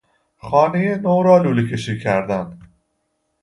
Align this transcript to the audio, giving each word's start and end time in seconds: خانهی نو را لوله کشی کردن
خانهی 0.47 0.89
نو 1.03 1.17
را 1.25 1.37
لوله 1.43 1.63
کشی 1.69 1.99
کردن 1.99 2.59